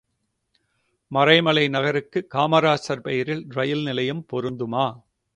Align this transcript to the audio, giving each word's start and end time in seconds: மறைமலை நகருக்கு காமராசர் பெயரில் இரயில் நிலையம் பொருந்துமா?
மறைமலை 1.11 1.69
நகருக்கு 1.69 2.27
காமராசர் 2.35 3.01
பெயரில் 3.01 3.43
இரயில் 3.49 3.83
நிலையம் 3.83 4.25
பொருந்துமா? 4.33 4.85